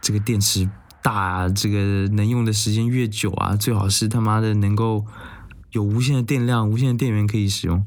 [0.00, 0.70] 这个电池
[1.02, 5.04] 大，这个能用的时间越久啊，最好是他妈的能够
[5.72, 7.84] 有无限的电量、无限的电源可以使用。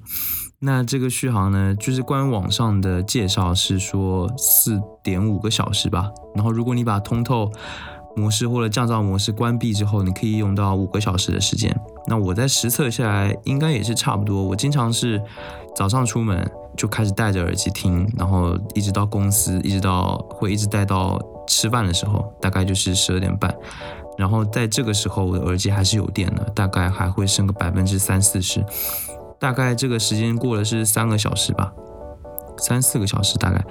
[0.59, 6.11] 那这个续航呢，就是官网上的介绍是说四点五个小时吧。
[6.35, 7.51] 然后如果你把通透
[8.15, 11.75] 模式或者降噪模式关闭之后，你可以用到五个小时的时间。
[12.07, 14.43] 那我在实测下来，应该也是差不多。
[14.43, 15.21] 我经常是。
[15.75, 23.53] 早上出门就开始戴着耳机听，然后一直到公司，一直到会一直戴到吃饭的时候，大概就是十二点半。
[24.17, 28.65] 然后在这个时候，我的耳机还是有电的，大概还会剩个百分之三四十。
[29.37, 31.73] 大概这个时间过了是三个小时吧，
[32.57, 33.61] 三四个小时大概。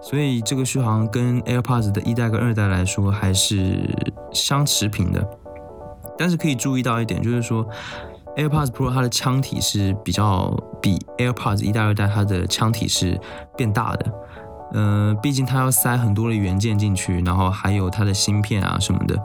[0.00, 3.88] 所以这个续航跟 AirPods 的一代跟二代来说还是
[4.32, 5.28] 相持平的。
[6.18, 7.66] 但是可以注意到一点，就是说。
[8.36, 13.18] AirPods Pro 它的腔体是比较比 AirPods 一代、二代它的腔体是
[13.56, 14.12] 变大的，
[14.74, 19.18] 呃，毕竟它要塞很多的元件进去，然后还有它的芯片啊什么的，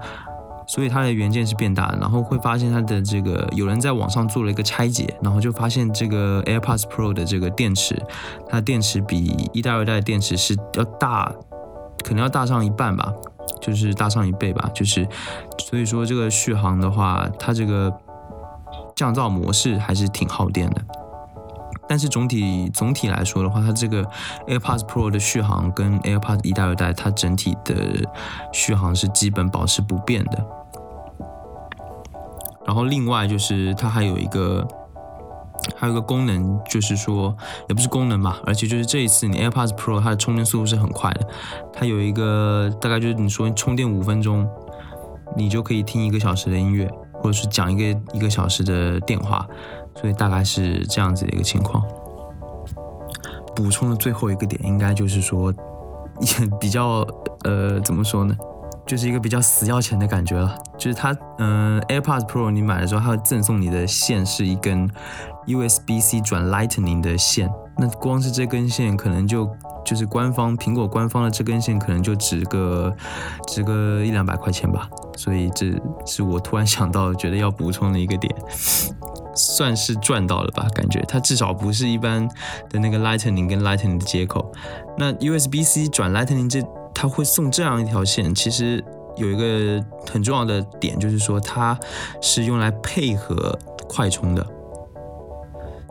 [0.73, 1.97] 所以它的元件是变大的。
[1.99, 8.01] 然后会发现它的这个有人在网上做了一个拆解，然后就发现这个 AirPods Pro 的这个电池，
[8.47, 11.29] 它的电池比一代、二代的电池是要大，
[12.03, 13.13] 可能要大上一半吧，
[13.59, 15.05] 就是大上一倍吧，就是
[15.59, 17.93] 所以说这个续航的话，它这个。
[18.93, 20.81] 降噪模式还是挺耗电的，
[21.87, 24.03] 但是总体总体来说的话，它这个
[24.45, 27.75] AirPods Pro 的续航跟 AirPods 一代、二代它整体的
[28.51, 30.45] 续航是基本保持不变的。
[32.65, 34.67] 然后另外就是它还有一个
[35.75, 37.35] 还有一个功能，就是说
[37.69, 41.27] 也不是功能吧，而且就是这一次你 AirPods Pro 它的充电速度是很快的，
[41.73, 44.47] 它有一个大概就是你说充电五分钟，
[45.35, 46.89] 你就可以听一个小时的音乐。
[47.23, 49.47] 或者是讲一个一个小时的电话，
[49.93, 51.85] 所以大概是这样子的一个情况。
[53.55, 55.53] 补充的最后一个点，应该就是说，
[56.19, 57.05] 也 比较
[57.43, 58.35] 呃，怎么说呢？
[58.91, 60.53] 就是一个比较死要钱的感觉了。
[60.77, 64.85] 就是它，嗯，AirPods Pro 你买的时候，它会赠送你的线是一根
[65.47, 67.49] USB-C 转 Lightning 的线。
[67.77, 69.49] 那光是这根线，可能就
[69.85, 72.93] 就是官方苹果官方的这根线，可能就值个
[73.47, 74.89] 值个一两百块钱吧。
[75.15, 75.71] 所以这
[76.05, 78.35] 是我突然想到，觉得要补充的一个点，
[79.33, 80.67] 算是赚到了吧？
[80.75, 82.27] 感觉它至少不是一般
[82.69, 84.51] 的那个 Lightning 跟 Lightning 的接口。
[84.97, 86.61] 那 USB-C 转 Lightning 这，
[86.93, 88.83] 它会送这样一条线，其实。
[89.17, 91.77] 有一个很重要的点，就是说它
[92.21, 94.47] 是用来配合快充的。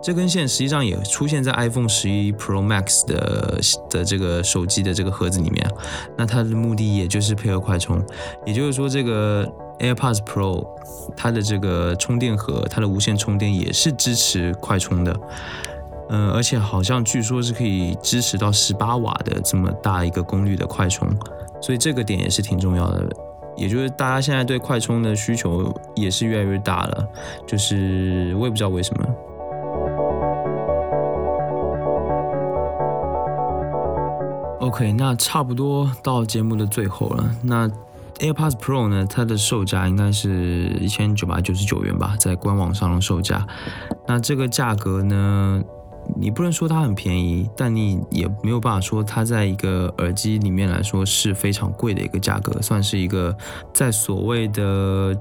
[0.03, 5.70] 这根线实际上也出现在 iPhone 十一 Pro Max 的的这个手机的这个盒子里面。
[6.16, 8.03] 那它的目的也就是配合快充，
[8.46, 9.46] 也就是说这个
[9.78, 10.66] AirPods Pro
[11.14, 15.14] 它的这个充电盒，它的无线充电也是支持快充的。
[16.11, 21.08] 嗯，而且好像据说是可以支持到十八瓦的这么大一个功率的快充。
[21.62, 23.06] 所以这个点也是挺重要的，
[23.54, 27.08] 也就是大家现在对快充的需求也是越来越大了，
[27.46, 29.06] 就是我也不知道为什么。
[34.61, 37.30] OK，那差不多到节目的最后了。
[37.42, 37.68] 那
[38.20, 43.46] AirPods Pro 呢，它的售价应该是一千九百九十九元吧，在官网上的售价。
[44.08, 45.62] 那这个价格呢？
[46.16, 53.36] 你不能说它很便宜，但你也没有办法说它在一个耳机里面来说是非常贵的一个价格，算是一个
[53.72, 55.16] 在所谓的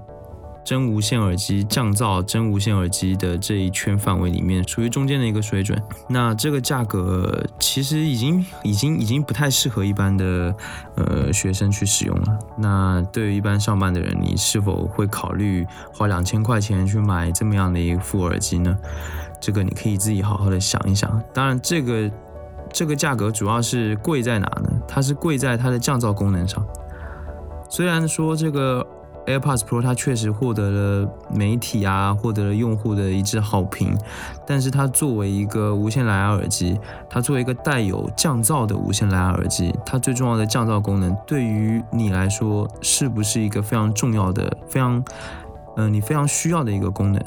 [0.65, 5.81] 真无线耳机降噪真无线耳机的这一圈范围里面，属于中间的一个水准。
[6.07, 10.55] 那这个价格其实已经已经已经不太适合一般的
[10.95, 12.39] 呃学生去使用了。
[12.57, 18.77] 那对于一般上班的人，你是否会考虑花两千块钱去买这么样的一副耳机呢？
[19.39, 21.21] 这个你可以自己好好的想一想。
[21.33, 22.11] 当然，这个
[22.71, 24.69] 这个价格主要是贵在哪呢？
[24.87, 26.65] 它是贵在它的降噪功能上。
[27.69, 28.85] 虽然说这个
[29.25, 33.95] AirPods Pro 它确实获得了媒体啊，获得了用户的一致好评，
[34.47, 45.03] 但是它作为一个无线蓝牙耳机，它作为一个带有降噪的无线蓝牙耳机，它最重要的降噪功能对于你来说是不是一个非常重要的、非常
[45.77, 47.21] 嗯你非常需要的一个功能？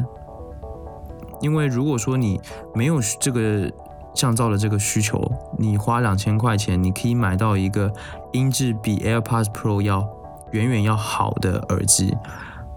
[1.43, 2.41] 因为如果说你
[2.75, 3.71] 没有这个
[4.15, 5.21] 降噪的这个需求，
[5.59, 7.93] 你花两千块钱，你可以买到一个
[8.33, 10.09] 音质比 AirPods Pro 要
[10.53, 12.17] 远远要好的耳机。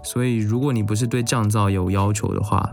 [0.02, 2.70] 所以，如果你不是对降噪有要求的话，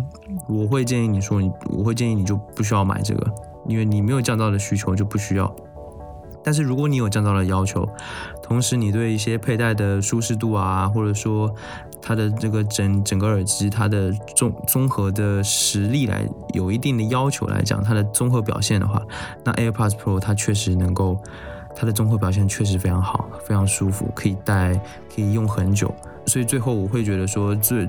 [0.48, 3.34] 我会建议你说，你我会建议你就不需要买这个，
[3.68, 5.52] 因为你没有降噪的需求就不需要。
[6.44, 7.88] 但是如果你有降噪的要求，
[8.44, 11.54] 同时你对一些佩戴的舒适度啊，或者说
[12.06, 19.02] 它的这个整整个耳机它的综综合的实力来有一定的要求来讲，它的综合表现的话，
[19.46, 21.18] 那 AirPods Pro 它确实能够，
[21.74, 24.74] 它的综合表现确实非常好，非常舒服，可以戴，
[25.16, 25.96] 可以用很久。
[26.26, 27.88] 所以最后我会觉得说，这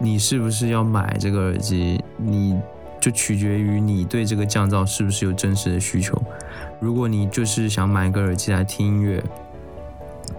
[0.00, 2.60] 你是不是要买这个耳机，你
[3.00, 6.20] 就取决于你对这个降噪是不是有真实的需求。
[6.80, 9.22] 如果你就是想买一个耳机来听音乐，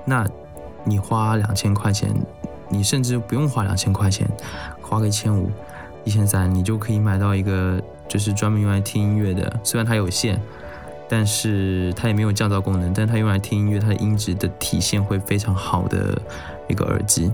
[0.03, 0.27] 那
[0.83, 2.13] 你花两千块钱。
[2.69, 4.27] 你甚至不用花两千块钱，
[4.81, 5.49] 花个一千五、
[6.03, 9.59] 一千三，你就可以买到一个就是专门用来听音乐的。
[9.63, 10.41] 虽然它有线，
[11.07, 16.21] 但是它也没有降噪功能，但它用来听音乐，它的音质的体现会非常好的
[16.67, 17.31] 一个耳机。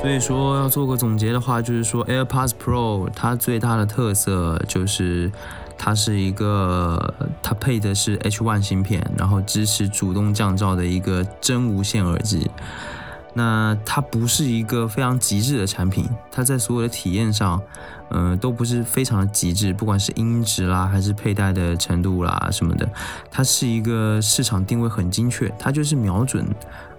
[0.00, 5.30] 所以说要做个总结的话，就是说 AirPods Pro 它最大的特色就是
[5.76, 12.48] 它是一个它配的是 H1 芯片，然后支持主动降噪的一个真无线耳机。
[13.34, 17.60] 那它不是一个非常极致的产品，它在所有的体验上，
[18.10, 22.88] 嗯，都不是非常的极致，不管是音质啦，还是佩戴的程度啦什么的，
[23.30, 26.46] 它是一个市场定位很精确，它就是瞄准。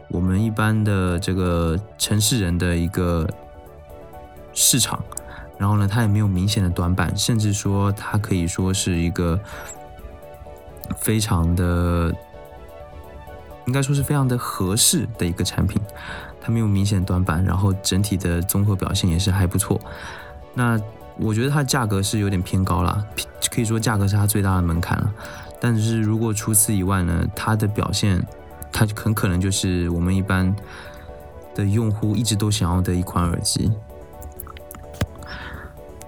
[0.10, 3.30] 我们一般的这个城市人的一个
[4.53, 4.99] 市场，
[5.57, 9.39] 然后呢，它也没有明显的短板，甚至说它可以说是一个
[10.97, 12.12] 非常的，
[13.68, 15.80] 应该说是非常的合适的一个产品。
[16.41, 19.80] 它没有明显短板，然后整体的综合表现也是还不错。
[20.55, 20.82] 那
[21.18, 23.05] 我觉得它价格是有点偏高了，
[23.51, 25.14] 可以说价格是它最大的门槛了。
[25.62, 28.26] 但是如果除此以外呢，它的表现。
[28.72, 30.55] 它很可能就是我们一般
[31.55, 33.72] 的用户一直都想要的一款耳机。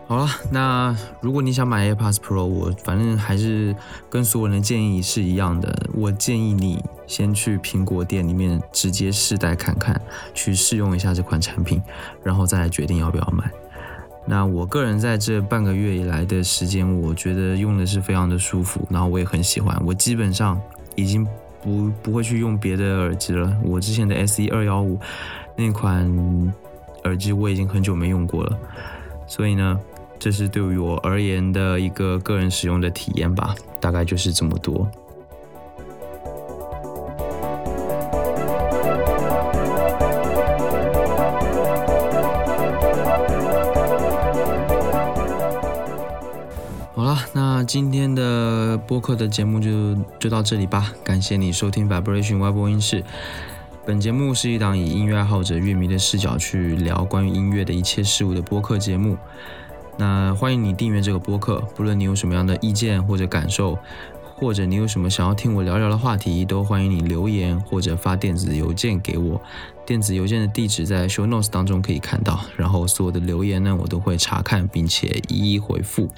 [0.07, 3.73] 好了，那如果你想买 AirPods Pro，我反正还是
[4.09, 5.89] 跟所有人的建议是一样的。
[5.93, 10.01] 我建议你先去苹果店里面直接试戴看看，
[10.33, 11.81] 去试用一下这款产品，
[12.23, 13.49] 然后再来决定要不要买。
[14.25, 19.81] 那我个人在这半个月以来的时间，我觉得用的是非常的舒服，然后我也很喜欢。
[19.85, 20.61] 我基本上
[20.95, 21.25] 已经
[21.61, 23.55] 不不会去用别的耳机了。
[23.63, 24.99] 我之前的 S E 二幺五
[25.55, 26.05] 那款
[27.03, 28.57] 耳机我已经很久没用过了，
[29.27, 29.79] 所以呢，
[30.19, 34.89] 这是对于我而言的一个个人使用的体验吧，大概就是这么多。
[48.91, 53.01] 播客的节目就就到这里吧，感谢你收听 Vibration 外播音室。
[53.85, 59.17] 本节目是一档以音乐爱好者、乐迷的视角去聊关于音乐的一切事物的播客节目。
[59.97, 63.79] 那欢迎你订阅这个播客，不论你有什么样的意见或者感受，
[64.35, 69.41] 或者你有什么想要听我聊聊的话题，都欢迎你留言或者发电子邮件给我。
[69.85, 72.41] 电子邮件的地址在 Show Notes 当中可以看到。
[72.57, 76.09] 然后所有的留言呢，我都会查看并且一一回复。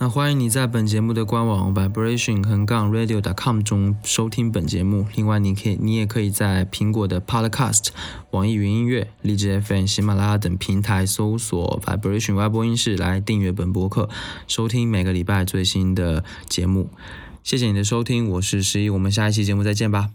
[0.00, 3.20] 那欢迎你在本节目的官网 vibration 横杠 radio.
[3.20, 5.04] dot com 中收听本节目。
[5.16, 7.88] 另外，你可以你也可以在苹果的 Podcast、
[8.30, 14.08] 网易云音乐、荔枝 FM、喜马拉雅等平台搜索 vibration 外播音室来订阅本播客，
[14.46, 16.90] 收听每个礼拜最新的节目。
[17.42, 20.10] 谢谢你的收听，我是十一，我们下一期节目再见吧。